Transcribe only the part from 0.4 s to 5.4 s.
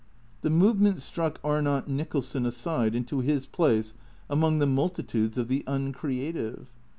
The movement struck Arnott Nicholson aside into his place among the multitudes